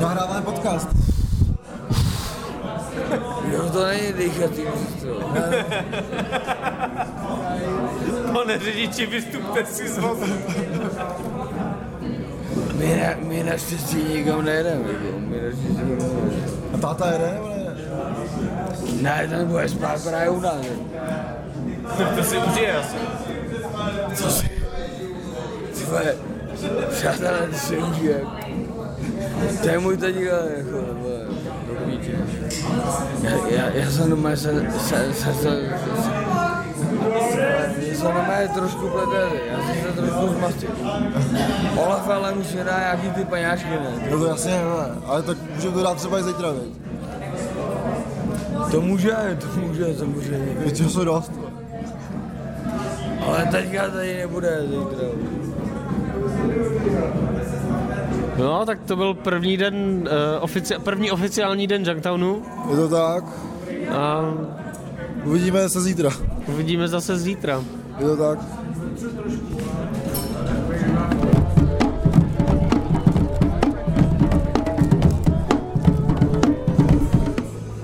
[0.00, 0.88] Nahráváme podcast.
[3.52, 5.06] Jo, to není dýchatý místo.
[8.32, 10.32] Pane řidiči, vystupte si z vozu.
[12.74, 14.84] My, na, my naštěstí nikam nejedeme.
[15.18, 16.55] My naštěstí nikam nejedeme.
[16.76, 17.56] A táta jede nebo ne?
[19.02, 20.66] Ne, ten bude spát právě u nás.
[22.16, 22.96] To si užije asi.
[24.14, 24.48] Co si?
[25.74, 26.14] Ty vole,
[26.90, 28.20] přátelé, ty si užije.
[29.62, 31.20] To je můj tatíka, jako, vole,
[31.68, 32.12] do píče.
[33.22, 36.12] Já, já, já jsem doma se, se, se, se, se,
[37.12, 37.35] já
[38.06, 40.70] jsem doma trošku pletený, já jsem se trošku zmastil.
[41.76, 44.08] Olaf ale musí dát nějaký ty paňáčky, ne?
[44.10, 44.86] No to jasně, vole.
[45.06, 46.72] Ale tak můžeme to dát třeba i zítra, viď?
[48.70, 50.38] To může, to může, to může.
[50.64, 51.32] Teď jsou dost.
[53.26, 55.08] Ale teďka tady nebude zítra.
[58.38, 63.24] No, tak to byl první den, uh, ofici- první oficiální den Junktownu Je to tak.
[63.96, 64.20] a
[65.24, 66.10] Uvidíme se zítra.
[66.46, 67.60] uvidíme zase zítra.
[67.98, 68.38] Je to tak.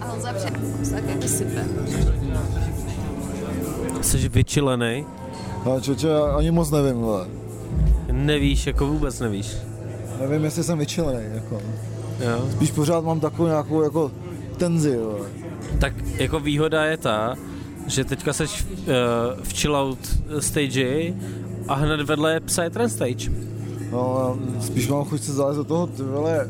[0.01, 0.13] A.
[4.03, 5.07] Jsi vyčilený?
[5.65, 7.27] Ale čoče, já ani moc nevím, vole.
[8.13, 9.57] Nevíš, jako vůbec nevíš.
[10.21, 11.61] Nevím, jestli jsem vyčilený, jako.
[12.21, 12.49] Jo.
[12.53, 14.11] Spíš pořád mám takovou nějakou jako
[14.57, 15.29] tenzi, vole.
[15.81, 17.37] Tak jako výhoda je ta,
[17.87, 18.87] že teďka seš uh,
[19.43, 19.99] v chillout
[20.41, 21.15] stage
[21.69, 23.31] a hned vedle je Psytrance stage.
[23.93, 26.49] No, spíš mám chuť se zalézt do toho, ty vole,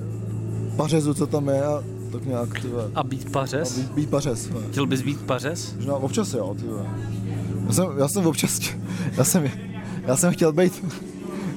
[0.77, 2.91] pařezu, co tam je a tak nějak, ty vole.
[2.95, 3.79] A být A pařez?
[3.79, 4.65] být, být pařez, vole.
[4.71, 5.75] Chtěl bys být pařez?
[5.77, 6.87] Možná občas jo, ty vole.
[7.67, 8.61] Já jsem, já jsem občas,
[9.17, 9.51] já jsem,
[10.07, 10.85] já jsem chtěl být,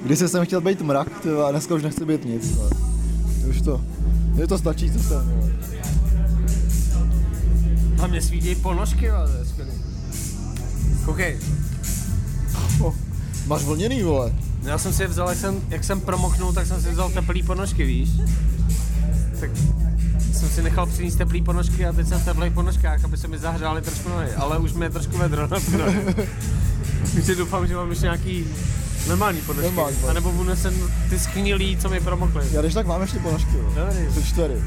[0.06, 2.70] když jsem chtěl být mrak, ty vole, a dneska už nechci být nic, vole.
[3.50, 3.82] Už to,
[4.36, 5.54] je to stačí, co jsem, vole.
[8.06, 9.72] A mě svítějí ponožky, ale to je skvělý.
[11.06, 11.40] Koukej,
[13.48, 14.34] Máš vlněný, vole.
[14.64, 17.44] já jsem si je vzal, jak jsem, jak jsem promoknul, tak jsem si vzal teplý
[17.44, 18.10] ponožky, víš?
[19.40, 19.50] Tak
[20.34, 23.38] jsem si nechal přinést teplý ponožky a teď jsem v teplých ponožkách, aby se mi
[23.38, 26.16] zahřály trošku nohy, ale už mi je trošku vedro na ty nohy.
[27.14, 28.46] Takže doufám, že mám ještě nějaký
[29.08, 29.66] normální ponožky.
[29.66, 30.52] Normální, A nebo budu
[31.10, 32.46] ty schnilý, co mi promokly.
[32.52, 33.74] Já když tak mám ještě ponožky, vole.
[33.76, 34.14] Dobrý.
[34.14, 34.64] Ty čtyři.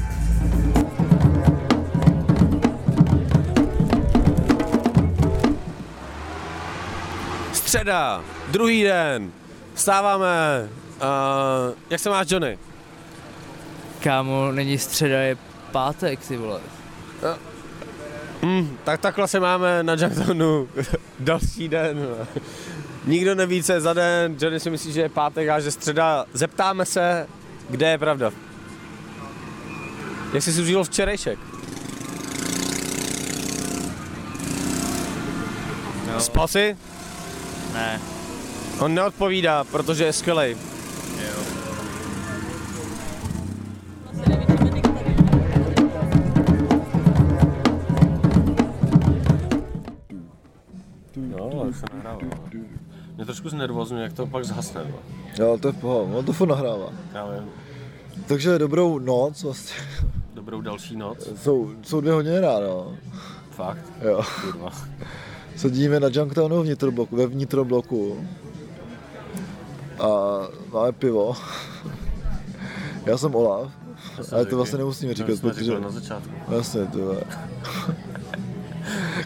[7.69, 9.31] Středa, druhý den,
[9.73, 10.69] vstáváme.
[10.95, 12.59] Uh, jak se máš, Johnny?
[14.03, 15.37] Kámo, není středa, je
[15.71, 16.59] pátek, ty vole.
[18.41, 20.69] Mm, tak takhle se máme na Junktownu
[21.19, 22.07] další den.
[23.05, 26.25] Nikdo neví, co je za den, Johnny si myslí, že je pátek a že středa.
[26.33, 27.27] Zeptáme se,
[27.69, 28.31] kde je pravda.
[30.33, 31.39] Jak jsi si užil včerejšek?
[36.13, 36.19] No.
[36.19, 36.77] Spal jsi?
[37.79, 37.99] Ne.
[38.79, 40.57] On neodpovídá, protože je skvělej.
[51.15, 52.19] Jo, ale se nahrává.
[53.15, 54.81] Mě trošku znervozňuje, jak to pak zhasne.
[54.91, 54.95] no.
[55.45, 56.89] Jo, to je pohoda, on to furt nahrává.
[57.13, 57.49] Já vím.
[58.27, 59.75] Takže dobrou noc, vlastně.
[60.33, 61.29] Dobrou další noc.
[61.35, 62.95] Jsou, jsou dvě hodiny ráno.
[63.51, 64.21] Fakt, Jo.
[64.41, 64.69] kurva.
[65.55, 68.27] Sedíme na Junktownu vnitrobloku, ve vnitrobloku.
[69.99, 70.07] A
[70.73, 71.33] máme pivo.
[73.05, 73.71] Já jsem Olaf.
[74.31, 75.79] Ale to vlastně nemusíme říkat, protože...
[75.79, 76.29] na začátku.
[76.51, 77.23] Jasně, ty vole.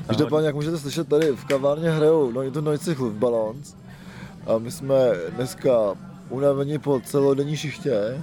[0.07, 3.75] Každopádně, jak můžete slyšet, tady v kavárně hrajou no, to Noise v Balance.
[4.47, 4.95] A my jsme
[5.35, 5.71] dneska
[6.29, 8.21] unavení po celodenní šichtě.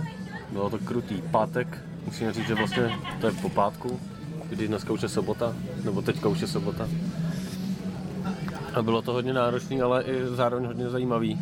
[0.52, 1.22] Bylo to krutý.
[1.30, 4.00] Pátek, musíme říct, že vlastně to je po pátku,
[4.48, 6.88] když dneska už je sobota, nebo teďka už je sobota.
[8.74, 11.40] A bylo to hodně náročný, ale i zároveň hodně zajímavý.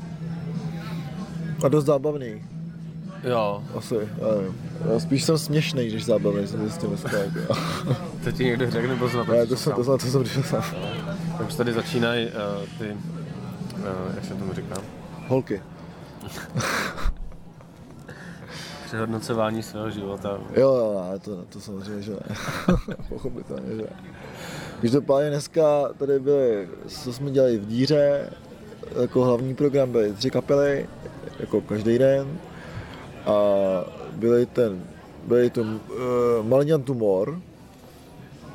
[1.65, 2.43] A dost zábavný.
[3.25, 4.29] Jo, Asi, já.
[4.93, 7.17] Já spíš jsem směšný, když zábavný jsem zjistil dneska.
[7.19, 7.55] Jako.
[8.25, 10.63] to ti někdo řekl, nebo to Ne, to jsem, to, jsem, to jsem přišel sám.
[11.39, 12.33] Tak už tady začínají uh,
[12.79, 12.97] ty,
[13.75, 14.77] uh, jak se tomu říká,
[15.29, 15.63] Holky.
[18.89, 20.39] přehodnocování svého života.
[20.57, 22.37] Jo, jo, ne, to, to samozřejmě, že ne.
[23.09, 23.89] Pochopitelně, že ne.
[24.81, 28.31] Každopádně dneska tady byly, co jsme dělali v díře,
[29.01, 30.89] jako hlavní program byly tři kapely,
[31.41, 32.39] jako každý den.
[33.27, 33.35] A
[34.17, 34.83] byly ten,
[35.27, 35.69] byly to uh,
[36.43, 37.41] Malňan Tumor,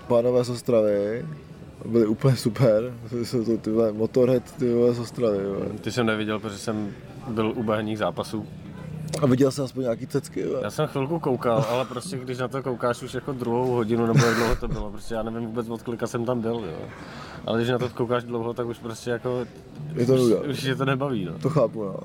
[0.07, 1.25] pánové z Ostravy,
[1.85, 5.37] byli úplně super, jsou to ty vole, Motorhead, ty vole z Ostravy.
[5.81, 6.93] Ty jsem neviděl, protože jsem
[7.27, 8.47] byl u bahenních zápasů.
[9.21, 10.59] A viděl jsem aspoň nějaký cecky, vole.
[10.63, 14.25] Já jsem chvilku koukal, ale prostě když na to koukáš už jako druhou hodinu nebo
[14.25, 16.87] jak dlouho to bylo, prostě já nevím vůbec od kolika jsem tam byl, jo.
[17.45, 19.45] Ale když na to koukáš dlouho, tak už prostě jako...
[19.95, 20.13] Je to.
[20.13, 21.39] Už, už je to nebaví, no.
[21.39, 21.95] To chápu, no.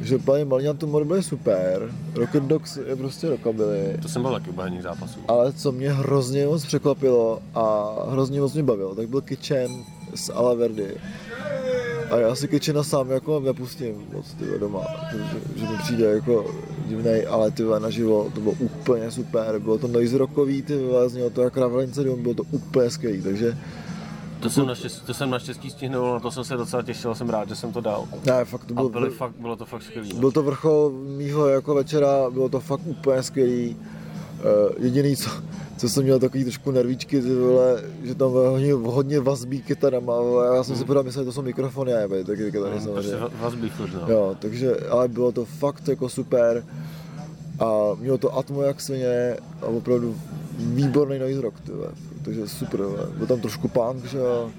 [0.00, 4.50] Že paní Malňan Tumor byli super, Rocket Dogs je prostě rockabilly, To jsem byl taky
[4.50, 5.20] u zápasů.
[5.28, 9.70] ale co mě hrozně moc překvapilo a hrozně moc mě bavilo, tak byl Kitchen
[10.14, 10.96] z Alaverdy.
[12.12, 14.80] A já si Kitchena sám jako nepustím moc tyhle doma,
[15.12, 16.54] že, že mi přijde jako
[16.86, 21.30] divnej, ale ty vole, naživo to bylo úplně super, bylo to noise rockový, ty znělo
[21.30, 23.58] to jak Ravelince Doom, bylo to úplně skvělý, takže
[24.40, 27.48] To jsem, naštěstí, to jsem naštěstí stihnul, na to jsem se docela těšil, jsem rád,
[27.48, 28.08] že jsem to dal.
[28.26, 30.10] ne, fakt to A bylo, byly fakt, bylo to fakt skvělý.
[30.14, 30.20] No.
[30.20, 33.76] Byl to vrchol mýho jako večera, bylo to fakt úplně skvělý.
[33.76, 35.30] Uh, jediný, co,
[35.82, 40.20] co jsem měl takový trošku nervíčky, ty vole, že tam bylo hodně, hodně vazbí kytarama,
[40.20, 43.16] vole, já jsem si pořád myslel, že to jsou mikrofony, a taky kytary Prostě samozřejmě.
[43.16, 44.00] va- vazbí furt, no.
[44.14, 46.64] Jo, takže, ale bylo to fakt jako super
[47.58, 47.66] a
[48.00, 50.16] mělo to atmo jak svině a opravdu
[50.58, 51.88] výborný noise rock, ty vole.
[52.24, 53.06] takže super, vole.
[53.16, 54.50] byl tam trošku punk, že jo,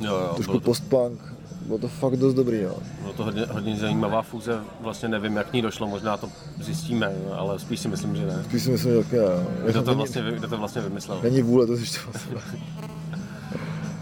[0.00, 1.25] Jo, jo, trošku bylo post-punk,
[1.66, 2.74] bylo to fakt dost dobrý, no.
[3.00, 6.28] bylo to hodně, hodně zajímavá fúze, vlastně nevím, jak k ní došlo, možná to
[6.60, 8.44] zjistíme, ale spíš si myslím, že ne.
[8.44, 9.46] Spíš si myslím, že taky, jo.
[9.66, 11.18] Kdo to Není- vlastně, kdo to vlastně vymyslel?
[11.22, 12.16] Není vůle to zjišťovat.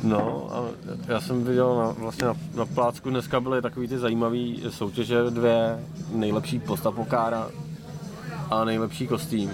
[0.03, 0.65] No, a
[1.09, 4.39] já jsem viděl na, vlastně na, na plácku dneska byly takový ty zajímavé
[4.71, 5.79] soutěže dvě,
[6.15, 7.49] nejlepší postapokára
[8.51, 9.51] a nejlepší kostým.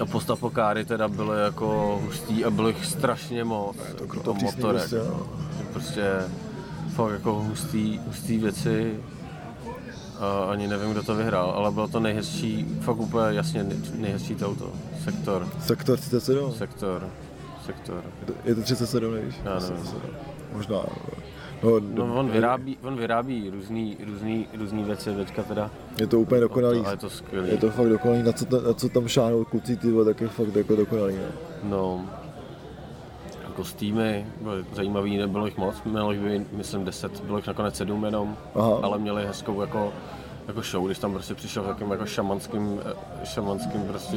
[0.00, 4.80] A postapokáry teda byly jako hustý a jich strašně moc, to, jako to motorek.
[4.88, 5.26] prostě, no.
[5.76, 6.04] Prostě
[6.94, 9.00] fakt jako hustý, hustý věci.
[10.20, 14.34] A ani nevím, kdo to vyhrál, ale bylo to nejhezčí, fakt úplně jasně nej- nejhezčí
[14.34, 14.72] to auto.
[15.04, 16.52] Sektor, Sektor 37.
[16.52, 17.08] sektor,
[17.66, 18.02] sektor.
[18.44, 19.34] Je to 37, nevíš?
[19.44, 19.84] Já nevím.
[20.52, 20.76] Možná.
[21.62, 25.70] No, No, on vyrábí, on vyrábí různý, různý, různý věci teďka teda.
[26.00, 26.84] je to úplně dokonalý.
[26.90, 27.48] Je to skvělý.
[27.50, 30.56] Je to fakt dokonalý, na co, na co tam šáhnou kluci, ty tak je fakt
[30.56, 31.14] jako dokonalý.
[31.14, 31.26] No.
[31.70, 32.06] No,
[33.56, 38.04] kostýmy byly zajímavý, nebylo jich moc, mělo jich být, myslím 10, bylo jich nakonec 7
[38.04, 38.78] jenom, Aha.
[38.82, 39.92] ale měli hezkou jako,
[40.48, 42.80] jako show, když tam prostě přišel v takovým jako šamanským,
[43.22, 44.16] eh, šamanským prostě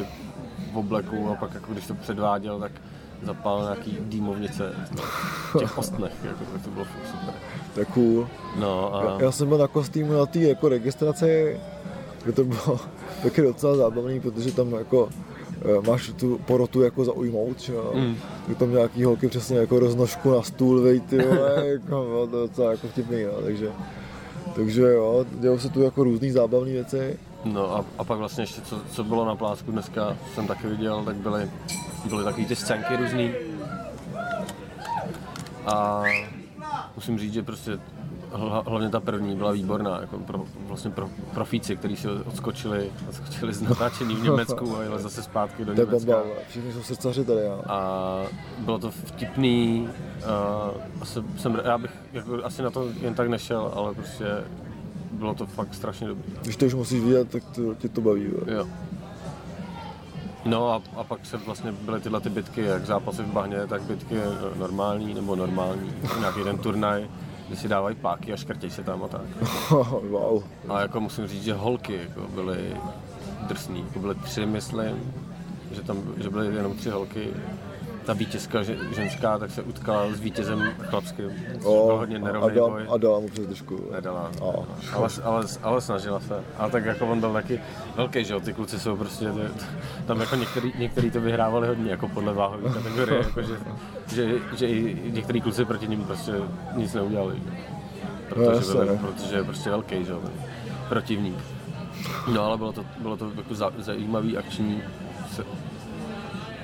[0.73, 2.71] v obleku a pak jako když to předváděl, tak
[3.23, 4.73] zapál nějaký dýmovnice
[5.53, 7.33] v těch ostnech, jako, tak to bylo super.
[7.75, 8.27] Tak cool.
[8.59, 11.59] No a Já, já jsem byl na kostýmu na té jako registraci,
[12.23, 12.79] kde to bylo
[13.23, 15.09] taky docela zábavný, protože tam jako
[15.87, 17.91] máš tu porotu jako zaujmout, že jo.
[17.95, 18.15] Mm.
[18.47, 22.41] Tak tam nějaký holky přesně jako roznožku na stůl, vej, ty vole, jako, no, to
[22.41, 23.71] je docela jako vtipný, no, takže,
[24.55, 27.19] takže jo, dělou se tu jako různý zábavné věci.
[27.45, 31.03] No a, a pak vlastně ještě, co, co bylo na plásku dneska, jsem taky viděl,
[31.05, 31.49] tak byly,
[32.09, 33.31] byly takový ty scénky různý.
[35.65, 36.03] A
[36.95, 37.79] musím říct, že prostě
[38.67, 43.61] hlavně ta první byla výborná, jako pro, vlastně pro profíci, kteří si odskočili, odskočili z
[43.61, 46.11] natáčení v Německu a jeli zase zpátky do To Německa.
[46.11, 47.61] vole, všichni jsou srdcaři tady, jo.
[47.67, 48.01] A
[48.59, 49.89] bylo to vtipný,
[50.25, 50.69] a
[51.01, 54.25] asi, jsem, já bych jako, asi na to jen tak nešel, ale prostě
[55.11, 56.31] bylo to fakt strašně dobrý.
[56.41, 58.27] Když to už musíš vidět, tak to, tě to baví.
[58.27, 58.57] vole.
[58.57, 58.67] Jo.
[60.45, 63.81] No a, a pak se vlastně byly tyhle ty bitky, jak zápasy v bahně, tak
[63.81, 67.07] bitky eh, normální nebo normální, nějaký ten turnaj,
[67.49, 69.21] kde si dávají páky a škrtěj se tam a tak.
[70.09, 70.43] wow.
[70.69, 72.77] A jako musím říct, že holky jako byly
[73.47, 75.13] drsný, jako byly tři, myslím,
[75.71, 77.27] že tam že byly jenom tři holky.
[78.09, 82.55] Ta vítězka že, ženská tak se utkala s vítězem chlapským, což byl hodně a, nerovný
[82.55, 82.85] dal, boj.
[82.89, 83.89] a dala mu přes držku.
[83.91, 84.31] Nedala.
[84.41, 84.45] A,
[84.93, 86.43] Ale, ale, ale, snažila se.
[86.57, 87.61] A tak jako on byl taky
[87.95, 89.31] velký, že jo, ty kluci jsou prostě,
[90.05, 93.57] tam jako některý, některý to vyhrávali hodně, jako podle váhové kategorie, jako že,
[94.07, 96.31] že, že, i některý kluci proti ním prostě
[96.75, 97.35] nic neudělali.
[97.35, 97.53] jo.
[98.29, 98.97] Protože, no.
[98.97, 100.21] protože je prostě velký, že jo,
[100.89, 101.37] protivník.
[102.33, 104.81] No ale bylo to, bylo to jako za, zajímavý, akční,
[105.35, 105.43] se,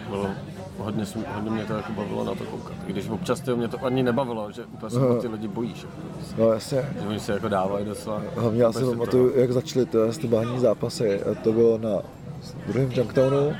[0.09, 0.29] bylo
[0.77, 2.73] hodně, hodně mě to jako bavilo na to koukat.
[2.87, 5.83] I když občas to mě to ani nebavilo, že úplně se ty lidi bojíš.
[5.83, 6.89] Jako, no jasně.
[7.01, 8.21] že oni se jako dávají docela.
[8.35, 11.21] Hlavně já si pamatuju, jak začaly ty, bahní zápasy.
[11.43, 12.01] To bylo na
[12.67, 13.53] druhém Junktownu.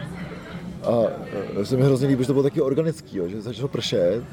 [0.84, 0.91] A
[1.62, 4.23] e, se mi hrozně líbí, že to bylo taky organický, jo, že začalo pršet.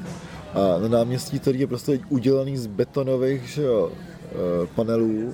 [0.53, 5.33] A na náměstí, který je prostě udělaný z betonových že jo, e, panelů,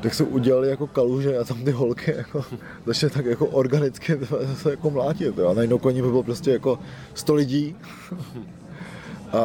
[0.00, 2.44] tak se udělali jako kaluže a tam ty holky jako
[2.86, 4.18] začaly tak jako organicky
[4.54, 5.38] se jako mlátit.
[5.38, 5.48] Jo.
[5.48, 6.78] A najednou koní by bylo prostě jako
[7.14, 7.76] 100 lidí.
[9.32, 9.40] A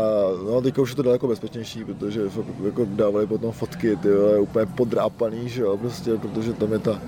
[0.46, 4.40] no, teďka už je to daleko bezpečnější, protože fakt jako dávali potom fotky, ty vole,
[4.40, 7.02] úplně podrápaný, že jo, prostě, protože tam je ta,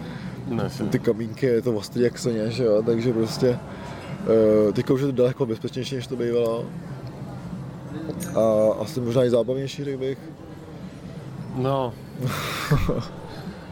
[0.67, 3.60] jsem, ty kamínky, je to ostrý jak soně, že jo, takže prostě
[4.67, 6.65] uh, teďka už je to daleko bezpečnější, než to bývalo.
[8.36, 10.17] A asi možná i zábavnější, řekl bych.
[11.55, 11.93] No.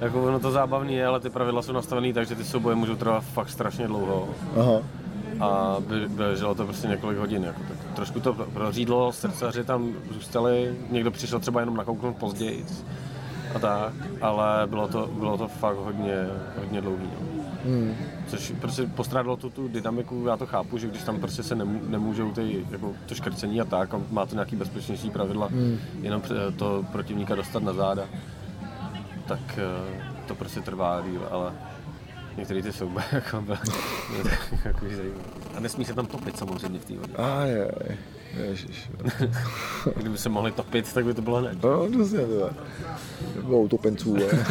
[0.04, 2.96] jako ono to zábavný je, ale ty pravidla jsou nastavený tak, že ty souboje můžou
[2.96, 4.30] trvat fakt strašně dlouho.
[4.60, 4.82] Aha,
[5.40, 7.44] A běželo to prostě několik hodin.
[7.44, 12.66] Jako, tak trošku to pro- prořídlo, srdcaři tam zůstali, někdo přišel třeba jenom nakouknout později
[13.56, 16.28] a tak, ale bylo to, bylo to fakt hodně,
[16.60, 17.04] hodně dlouhý.
[17.22, 17.44] No.
[17.66, 17.96] hmm.
[18.28, 21.82] Což prostě postrádalo tu, tu dynamiku, já to chápu, že když tam prostě se nemů,
[21.88, 25.78] nemůžou ty, jako to škrcení a tak, a má to nějaký bezpečnější pravidla, Hmm.
[26.02, 26.22] jenom
[26.58, 28.04] to protivníka dostat na záda,
[29.28, 31.54] tak eh, to prostě trvá díl, ale
[32.38, 33.58] některé ty souboje jako byly
[34.64, 35.22] takový zajímavý.
[35.56, 37.14] A nesmí se tam topit samozřejmě v té vodě.
[37.18, 37.72] a je,
[38.50, 38.90] ježiš.
[39.96, 41.64] Kdyby se mohli topit, tak by to bylo hned.
[41.64, 42.50] No, přesně, to je.
[43.36, 44.30] Nebo utopenců, je.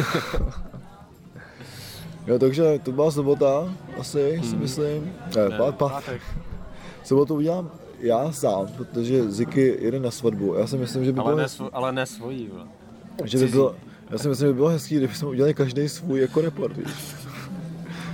[2.27, 5.13] Jo, takže to byla sobota, asi, si myslím.
[5.35, 6.21] Ne, Ne, pát, pát, pátek.
[7.03, 10.53] sobotu udělám já sám, protože Ziky jede na svatbu.
[10.53, 12.47] Já si myslím, že by Ale bylo, ne, svo, ale ne svojí.
[12.47, 12.65] vole.
[13.23, 13.75] že by bylo,
[14.13, 16.93] já si myslím, že by bylo hezký, kdybychom udělali každý svůj jako report, víš.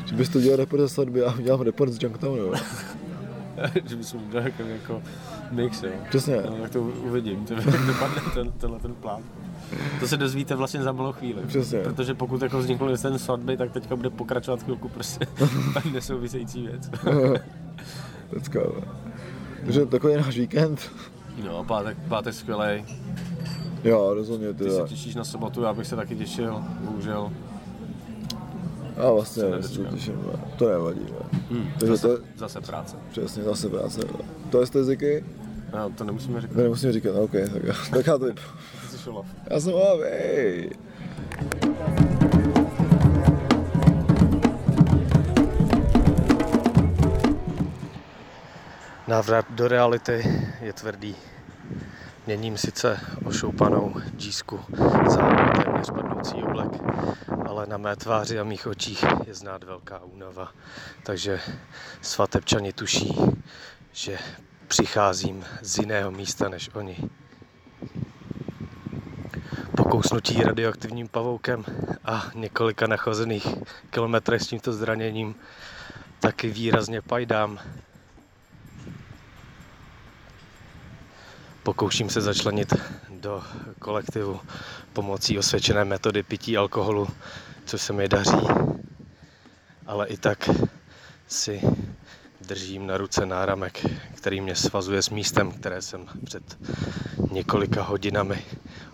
[0.06, 2.38] Že bys to udělal report ze svatby, já udělám report z Junktownu.
[2.38, 2.54] jo.
[3.86, 5.02] že bychom udělali jako, jako
[5.52, 5.90] mix, jo.
[6.10, 6.36] Přesně.
[6.36, 7.56] No, tak to uvidím, to,
[7.88, 9.22] dopadne ten, tenhle ten plán.
[10.00, 11.42] To se dozvíte vlastně za malou chvíli.
[11.48, 11.80] Přesně.
[11.80, 15.28] Protože pokud jako vznikl ten svatby, tak teďka bude pokračovat chvilku prostě
[15.74, 16.90] tak nesouvisející věc.
[18.30, 18.84] Pecka, jo.
[19.64, 20.92] Takže takový je náš víkend.
[21.46, 22.84] No, pátek, pátek skvělej.
[23.84, 24.54] Jo, rozhodně.
[24.54, 27.32] Ty, ty se těšíš na sobotu, já bych se taky těšil, bohužel.
[28.98, 30.40] A vlastně ne, se těším, ne.
[30.58, 31.00] to nevadí.
[31.00, 31.40] Ne.
[31.50, 32.98] Hmm, Takže zase, to je, zase práce.
[33.12, 34.00] Přesně, zase práce.
[34.00, 34.26] Ne.
[34.50, 35.26] To je z jazyky?
[35.74, 36.54] No, to nemusíme říkat.
[36.54, 38.40] To nemusíme říkat, no, ok, tak, tak já to vyp...
[39.50, 40.70] Já jsem Olaf, ej.
[49.08, 50.24] Návrat do reality
[50.62, 51.16] je tvrdý.
[52.30, 54.60] Měním sice ošoupanou džísku
[55.10, 55.18] za
[55.64, 56.70] téměř padnoucí oblek,
[57.48, 60.52] ale na mé tváři a mých očích je znát velká únava.
[61.04, 61.40] Takže
[62.02, 63.16] svatebčani tuší,
[63.92, 64.18] že
[64.68, 66.98] přicházím z jiného místa než oni.
[69.78, 71.66] Po kousnutí radioaktivním pavoukem
[72.06, 73.48] a několika nachozených
[73.90, 75.36] kilometrech s tímto zraněním
[76.20, 77.60] taky výrazně pajdám.
[81.64, 82.74] Pokouším se začlenit
[83.10, 83.44] do
[83.80, 84.40] kolektivu
[84.94, 87.08] pomocí osvědčené metody pití alkoholu,
[87.66, 88.48] což se mi daří.
[89.86, 90.50] Ale i tak
[91.28, 91.62] si
[92.42, 93.86] držím na ruce náramek,
[94.16, 96.58] který mě svazuje s místem, které jsem před
[97.32, 98.46] několika hodinami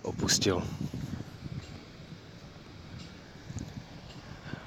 [0.02, 0.64] opustil.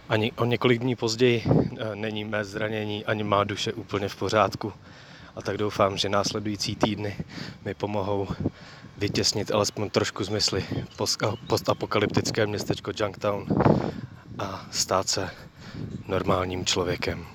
[0.08, 4.72] Ani o několik dní později eh, není mé zranění ani má duše úplně v pořádku.
[5.38, 7.16] A tak doufám, že následující týdny
[7.64, 8.28] mi pomohou
[8.96, 10.64] vytěsnit alespoň trošku zmysly
[11.46, 13.46] postapokalyptické městečko Junktown
[14.38, 15.30] a stát se
[16.08, 17.26] normálním člověkem.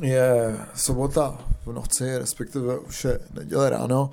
[0.00, 4.10] je sobota v noci, respektive už je neděle ráno.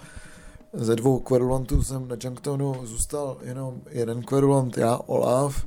[0.76, 5.66] Ze dvou kverulantů jsem na Junktonu zůstal jenom jeden kverulant, já, Olaf.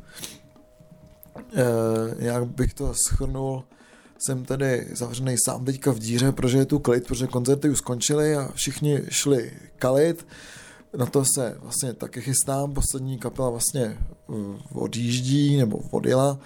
[1.55, 1.65] E,
[2.19, 3.65] jak bych to schrnul,
[4.19, 8.37] jsem tady zavřený sám teďka v díře, protože je tu klid, protože koncerty už skončily
[8.37, 10.27] a všichni šli kalit.
[10.97, 13.99] Na to se vlastně taky chystám, poslední kapela vlastně
[14.73, 16.39] odjíždí nebo odjela.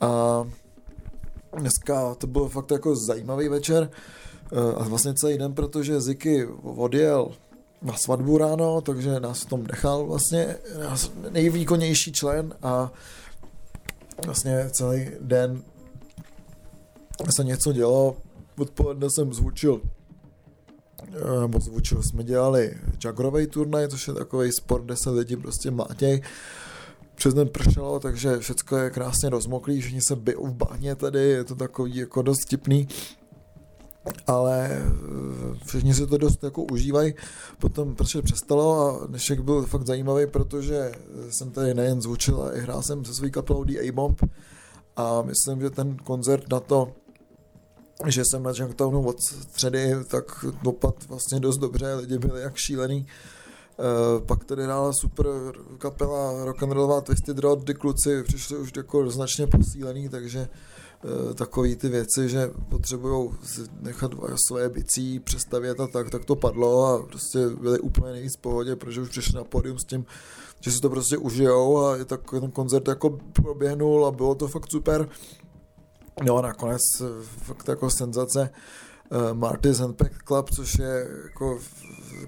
[0.00, 0.44] A
[1.58, 3.90] dneska to byl fakt jako zajímavý večer
[4.52, 7.30] eh, a vlastně celý den, protože Ziky odjel
[7.82, 10.56] na svatbu ráno, takže nás v tom nechal vlastně
[11.30, 12.92] nejvýkonnější člen a
[14.24, 15.62] vlastně celý den
[17.36, 18.16] se něco dělo.
[18.58, 19.80] Odpoledne jsem zvučil
[21.02, 22.74] eh, nebo zvučil, jsme dělali
[23.04, 26.22] jagrový turnaj, což je takový sport, kde se lidi prostě mlátěj
[27.14, 31.44] přes den pršelo, takže všechno je krásně rozmoklý, všichni se bijou v bahně tady, je
[31.44, 32.88] to takový jako dost tipný
[34.26, 37.14] ale eh, všichni si to dost jako užívají.
[37.58, 40.92] Potom pršet přestalo a dnešek byl fakt zajímavý, protože
[41.30, 44.22] jsem tady nejen zvučil, ale i hrál jsem se svou kapelou The A-Bomb
[44.96, 46.92] a myslím, že ten koncert na to,
[48.06, 53.06] že jsem na Junktownu od středy, tak dopad vlastně dost dobře, lidi byli jak šílený.
[53.78, 55.26] Uh, pak tady hrála super
[55.78, 60.48] kapela rock'n'rollová Twisted Rod, ty kluci přišli už jako značně posílený, takže
[61.04, 63.30] uh, takový ty věci, že potřebují
[63.80, 64.12] nechat
[64.46, 68.76] svoje bicí přestavět a tak, tak to padlo a prostě byli úplně nejvíc v pohodě,
[68.76, 70.06] protože už přišli na pódium s tím,
[70.60, 74.70] že si to prostě užijou a tak ten koncert jako proběhnul a bylo to fakt
[74.70, 75.08] super.
[76.24, 78.89] No a nakonec eh, fakt jako senzace uh,
[79.32, 81.58] Marty's Handpack Club, což je jako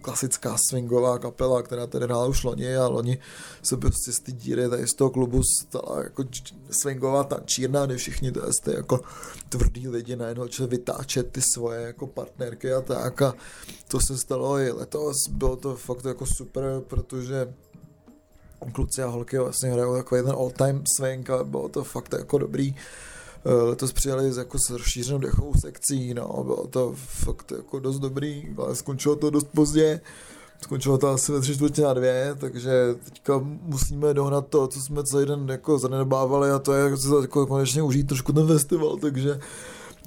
[0.00, 3.18] klasická swingová kapela, která tady hrála už loni a loni
[3.62, 6.24] se prostě z té díry tady z toho klubu stala jako
[6.70, 9.00] swingová tančírna, kde všichni to jste jako
[9.48, 13.34] tvrdý lidi najednou začali vytáčet ty svoje jako partnerky a tak a
[13.88, 17.54] to se stalo i letos, bylo to fakt jako super, protože
[18.72, 22.38] kluci a holky vlastně hrajou takový ten all time swing a bylo to fakt jako
[22.38, 22.74] dobrý.
[22.76, 23.11] Eh,
[23.44, 28.74] letos přijeli jako s rozšířenou dechovou sekcí, no, bylo to fakt jako dost dobrý, ale
[28.74, 30.00] skončilo to dost pozdě.
[30.62, 35.04] Skončilo to asi ve tři čtvrtě na dvě, takže teďka musíme dohnat to, co jsme
[35.04, 39.40] celý den jako zanedbávali a to je jako konečně užít trošku ten festival, takže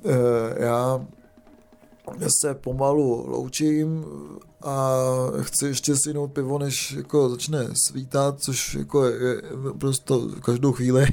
[0.06, 1.06] eh, já
[2.42, 4.06] se pomalu loučím
[4.62, 5.00] a
[5.42, 9.42] chci ještě si jinou pivo, než jako začne svítat, což jako je
[9.78, 11.08] prostě každou chvíli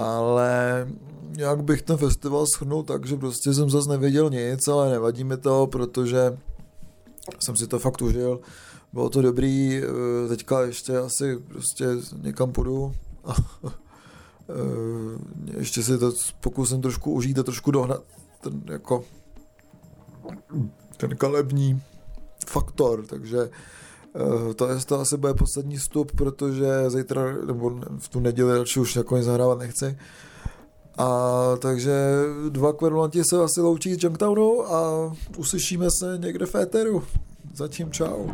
[0.00, 0.86] ale
[1.36, 5.36] jak bych ten festival schrnul tak, že prostě jsem zase nevěděl nic, ale nevadí mi
[5.36, 6.38] to, protože
[7.38, 8.40] jsem si to fakt užil.
[8.92, 11.86] Bylo to dobrý, eh, teďka ještě asi prostě
[12.22, 12.94] někam půjdu
[13.64, 13.72] eh,
[15.58, 18.02] ještě si to pokusím trošku užít a trošku dohnat
[18.40, 19.04] ten jako
[20.96, 21.82] ten kalební
[22.46, 23.50] faktor, takže
[24.56, 28.96] to, je, to asi bude poslední vstup, protože zítra, nebo v tu neděli radši už
[28.96, 29.98] jako nic zahrávat nechci.
[30.98, 31.92] A takže
[32.48, 37.02] dva kverulanti se asi loučí s Junktownu a uslyšíme se někde v éteru.
[37.54, 38.26] Zatím čau.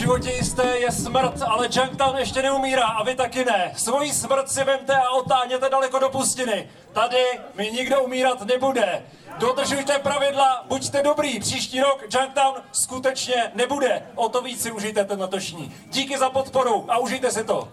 [0.00, 3.72] Životě jisté, je smrt, ale Junktown ještě neumírá a vy taky ne.
[3.76, 6.70] Svoji smrt si vemte a otáhněte daleko do pustiny.
[6.92, 7.24] Tady
[7.54, 9.02] mi nikdo umírat nebude.
[9.38, 11.40] Dodržujte pravidla, buďte dobrý.
[11.40, 14.02] Příští rok Junktown skutečně nebude.
[14.14, 15.74] O to víc si užijte ten letošní.
[15.86, 17.68] Díky za podporu a užijte si to.